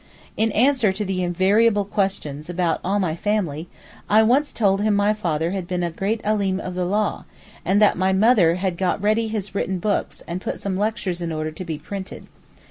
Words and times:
In 0.35 0.51
answer 0.53 0.91
to 0.91 1.05
the 1.05 1.21
invariable 1.21 1.85
questions 1.85 2.49
about 2.49 2.79
all 2.83 2.97
my 2.99 3.15
family 3.15 3.67
I 4.09 4.23
once 4.23 4.51
told 4.51 4.81
him 4.81 4.95
my 4.95 5.13
father 5.13 5.51
had 5.51 5.67
been 5.67 5.83
a 5.83 5.91
great 5.91 6.21
Alim 6.23 6.59
of 6.59 6.73
the 6.73 6.85
Law, 6.85 7.25
and 7.63 7.79
that 7.83 7.99
my 7.99 8.11
mother 8.11 8.55
had 8.55 8.79
got 8.79 8.99
ready 8.99 9.27
his 9.27 9.53
written 9.53 9.77
books 9.77 10.23
and 10.27 10.41
put 10.41 10.59
some 10.59 10.75
lectures 10.75 11.21
in 11.21 11.31
order 11.31 11.51
to 11.51 11.63
be 11.63 11.77
printed. 11.77 12.25